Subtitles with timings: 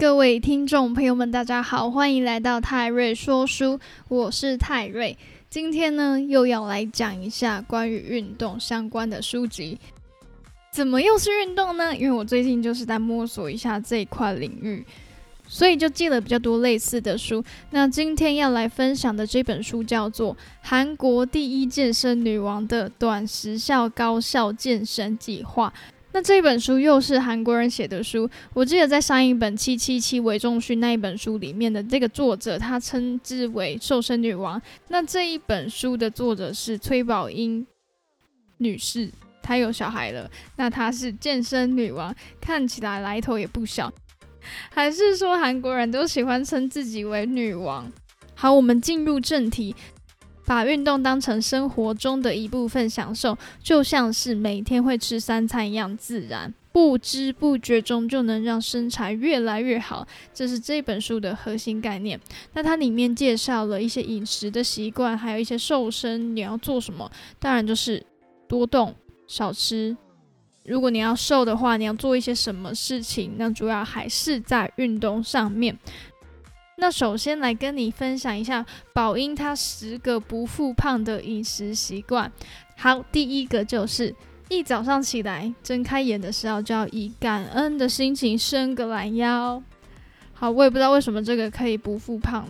[0.00, 3.78] 各位听众朋友们，大家好，欢迎来到泰瑞说书，
[4.08, 5.14] 我是泰瑞。
[5.50, 9.78] 今天呢，又要来讲一下关于运动相关的书籍。
[10.72, 11.94] 怎么又是运动呢？
[11.94, 14.82] 因为我最近就是在摸索一下这一块领域，
[15.46, 17.44] 所以就借了比较多类似的书。
[17.68, 25.70] 那今天要来分享的这本书叫做《韩国第一健身女王的短时效高效健身计划》。
[26.12, 34.60] 那这本书又是韩国人写的书，我记得在上一本七七七韦仲勋那一本书里面的这个作者，他称之为瘦身女王。
[34.88, 37.64] 那这一本书的作者是崔宝英
[38.58, 39.10] 女士，
[39.40, 43.92] 她有小孩了，那她是健身女王，看起来来头也不小。
[44.70, 47.90] 还是说韩国人都喜欢称自己为女王？
[48.34, 49.76] 好，我们进入正题。
[50.50, 60.04] 把运动当成生活中的一部分享受，就像是每天会吃三餐一样自然，不知不觉中就能让身材越来越好。
[60.34, 62.18] 这是这本书的核心概念。
[62.54, 67.08] 那它里面介绍了一些饮食的习惯，还有一些瘦身你要做什么。
[67.38, 68.04] 当然就是
[68.48, 68.92] 多动
[69.28, 69.96] 少吃。
[70.64, 73.34] 如果你要瘦的话，你要做一些什么事情？
[73.38, 75.78] 那主要还是在运动上面。
[76.80, 78.64] 那首先来跟你分享一下
[78.94, 82.32] 宝英她十个不复胖的饮食习惯。
[82.78, 84.14] 好，第一个就是
[84.48, 89.62] 一早上起来睁开眼的时候就要以感恩的心情伸个懒腰。
[90.32, 92.48] 好，我也不知道为什么这个可以不复胖。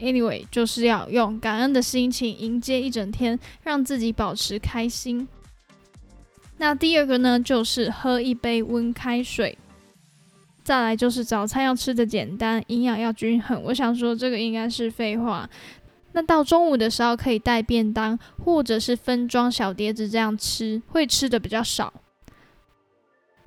[0.00, 5.28] Anyway，就是要用感恩的心情迎接一整天，让自己保持开心。
[6.56, 9.56] 那第二个呢，就是喝一杯温开水。
[10.68, 13.62] 再来就是早餐要吃的简单，营养要均衡。
[13.62, 15.48] 我想说这个应该是废话。
[16.12, 21.90] 那到中午的时候可以带便当，或者是分装小碟子这样吃，会吃的比较少。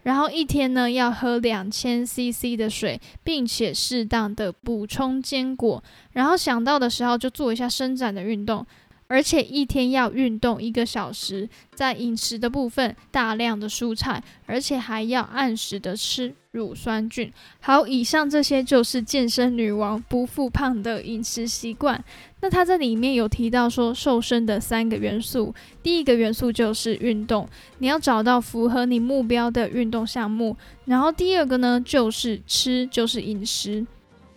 [0.01, 5.83] 然后一天呢要喝两千 CC 的水，并且适当的补充坚果。
[6.13, 8.65] 然后想到的时候就做一下伸展的运动。
[9.11, 17.29] 而且一天要运动一个小时，在饮食的部分大量的蔬菜，而且还要按时的吃乳酸菌。
[17.59, 22.01] 好，以上这些就是健身女王不复胖的饮食习惯。
[22.39, 27.45] 那它这里面有提到说瘦身的三个元素，第一个元素就是运动，
[27.79, 30.55] 你要找到符合你目标的运动项目。
[30.85, 33.85] 然后第二个呢就是吃，就是饮食，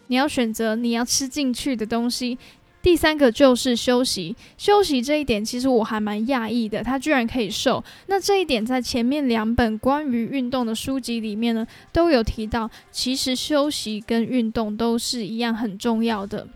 [0.09, 2.37] 你要选择你要吃进去的东西。
[2.85, 7.83] 第三个就是休息，休息这一点其实我还蛮讶异的，他居然可以瘦。
[8.09, 16.47] 那这一点在前面两本关于运动的书籍里面呢，都有提到，其实休息跟运动都是一样很重要的，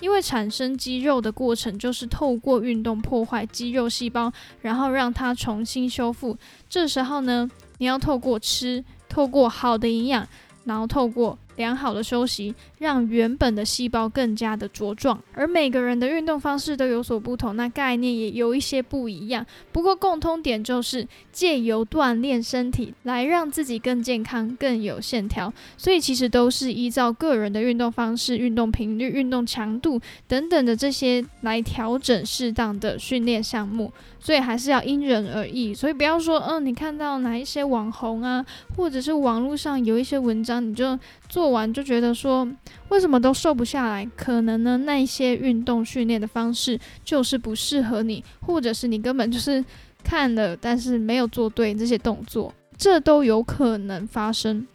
[0.00, 4.30] 因为产生肌肉的过程就是透过运动破坏肌肉细胞，
[4.60, 6.36] 然后让它重新修复。
[6.68, 10.28] 这时候呢，你要透过吃，透过好的营养，
[10.64, 11.38] 然后透过。
[11.58, 19.44] 良好的休息让原本的细胞更加的茁壮，而每个人的运动方式都有所不同，那概念也有一些不一样。
[19.72, 33.92] 不过共通点就是借由锻炼身体来让自己更健康、更有线条，所以其实都是依照个人的运动方式、运动频率、运动强度等等的这些来调整适当的训练项目。
[34.20, 38.44] 所以还是要因人而异，所以不要说，嗯，你看到哪一些网红啊，
[38.76, 40.98] 或者是网络上有一些文章，你就
[41.28, 42.46] 做完就觉得说，
[42.88, 44.08] 为什么都瘦不下来？
[44.16, 49.64] 可能呢，那一些运动训练的方式就是不适合你，或者是你根本就是
[50.02, 54.66] 看了，但是没有做对这些动作，这都有可能发生。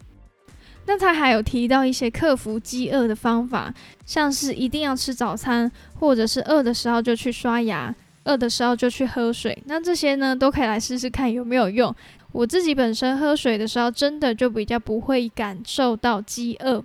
[0.86, 3.72] 那他还有提到一些克服饥饿的方法，
[4.04, 7.94] 像是一定要吃早餐，或者是饿的时候就去刷牙。
[8.24, 11.94] 饿的时候就去喝水，那这些呢都可以来试试看有没有用。
[12.32, 16.84] 我自己本身喝水的时候，真的就比较不会感受到饥饿。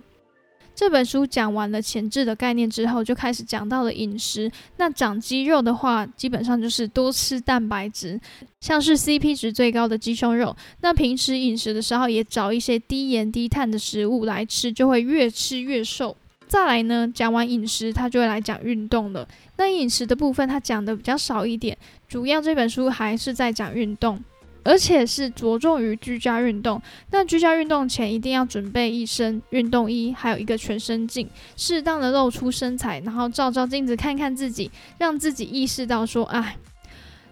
[0.72, 4.50] 这本书讲完了前置的概念之后，就开始讲到了饮食。
[4.78, 8.18] 那长肌肉的话，基本上就是多吃蛋白质，
[8.60, 10.56] 像是 CP 值最高的鸡胸肉。
[10.80, 16.16] 那平时饮食的时候，也找一些低盐低碳的食物来吃，就会越吃越瘦。
[16.50, 19.24] 再来呢，讲完饮食，他就会来讲运动了。
[19.56, 24.20] 那饮食的部分，他讲的比较少一点，主要这本书还是在讲运动，
[24.64, 26.82] 而且是着重于居家运动。
[27.12, 34.68] 那居家运动前一定要准备一身运动衣，还有一个全身镜，适当的露出身材，然后照照镜子看看自己，
[34.98, 36.56] 让自己意识到说，哎，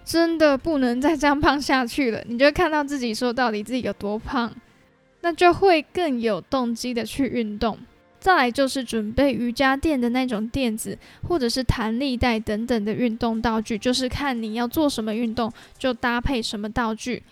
[0.04, 2.22] 真的不能再这样胖下去了。
[2.28, 4.54] 你就看到自己说，到底自己有多胖，
[5.22, 7.76] 那就会更有动机的去运动。
[8.20, 10.98] 再来就是准备瑜伽垫的那种垫子，
[11.28, 17.22] 或者是弹力带等等的运动道具，就是看你要做什么运动就搭配什么道具。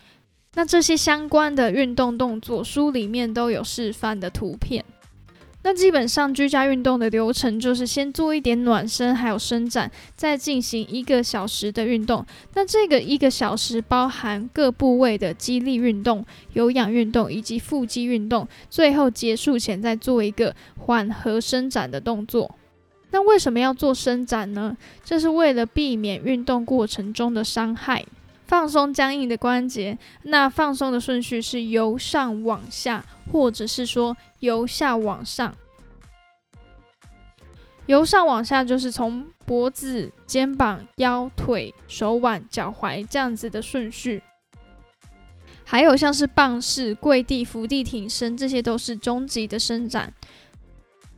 [0.55, 4.83] 那这些相关的运动动作，书里面都有示范的图片。
[5.67, 12.25] 那基本上居家运动的流程就是先做一点暖身，还有伸展，再进行一个小时的运动。
[12.53, 22.55] 那这个一个小时包含各部位的肌力运动、有氧运动以及腹肌运动，最后结束前再做一个缓和伸展的动作。
[23.11, 24.77] 那为什么要做伸展呢？
[25.03, 28.05] 这是为了避免运动过程中的伤害。
[28.45, 35.55] 放松僵硬的关节，那放松的顺序是由上往下，或者是说由下往上。
[37.85, 44.21] 由上往下就是从脖子、肩膀、腰、腿、手腕、脚踝这样子的顺序。
[45.63, 50.13] 还有像是棒式、跪地、伏地挺身，这些都是终极的伸展。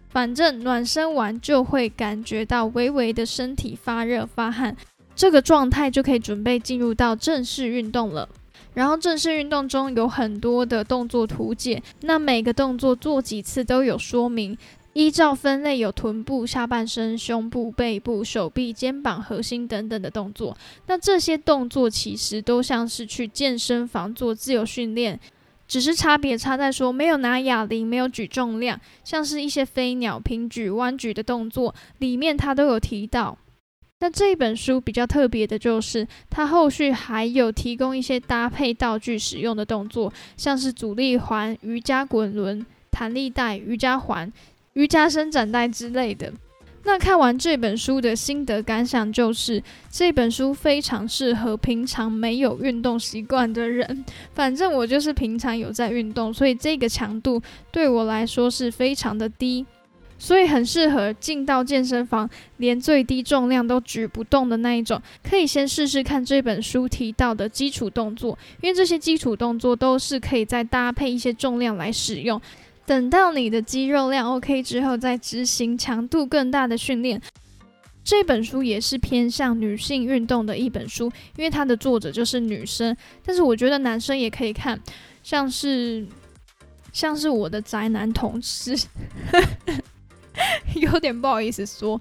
[0.09, 4.75] 反正暖身完就会感觉到微微的身体发热发汗。
[5.15, 8.29] 这个状态就可以准备进入到正式运动了。
[8.73, 14.57] 然后正式运动中有很多的动作图解，那每个动作做几次都有说明，
[14.93, 20.55] 依照分类有臀部、下半身、胸部、背部、手臂、肩膀、核心等等的动作。
[20.87, 25.19] 那这些动作其实都像是去健身房做自由训练，
[25.67, 33.37] 只是差别差在说没有拿哑铃，没有举重量，像是一些飞鸟、平举、弯举的动作，里面它都有提到。
[34.01, 44.31] 那这一本书比较特别的就是，它后续还有提供一些搭配道具使用的动作，像是阻力环、瑜伽滚轮、弹力带、瑜伽环、
[44.73, 46.31] 瑜伽伸展带之类的。
[46.83, 49.61] 那看完这本书的心得感想就是，
[49.91, 54.05] 这本书非常适合平常没有运动习惯的人。
[54.33, 59.65] 反正我就是平常有在运动，所以这个强度对我来说是非常的低。
[60.19, 72.39] 所以很适合进到健身房，连最低重量都举不动的那一种，可以先试试看这本书提到的基础动作，因为这些基础动作都是可以再搭配一些重量来使用。
[72.85, 77.21] 等到你的肌肉量 OK 之后，再执行强度更大的训练。
[78.03, 84.79] 这本书也是偏向女性运动的一本书，因为它的作者就是女生，但是我觉得男生也可以看，
[85.21, 86.03] 像是
[86.91, 88.75] 像是我的宅男同事。
[90.75, 91.99] 有点不好意思说，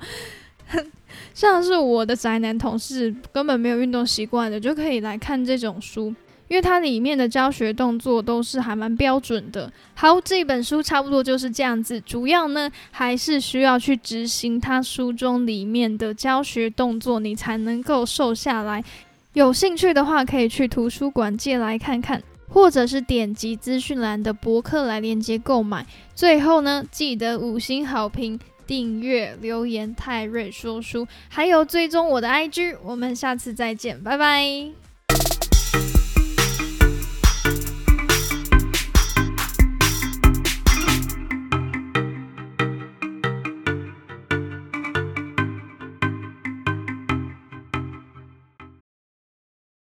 [1.34, 6.14] 像是我的宅男同事根本没有运动习惯的，就可以来看这种书，
[6.48, 9.72] 因为它里面的教学动作都是还蛮标准的。
[9.94, 18.84] 好，这本书差不多就是这样子，主要呢还是需要去执行它书中里面的教学动作，你才能够瘦下来。
[19.32, 22.22] 有兴趣的话，可以去图书馆借来看看。
[22.50, 25.84] 或者是点击资讯栏的博客来链接购买。
[26.14, 32.76] 最后呢，记得五星好评、订阅、留言，泰瑞说书，还有追踪我的 IG。
[32.82, 34.87] 我们下次再见，拜拜。